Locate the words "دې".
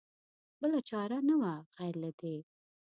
2.19-2.37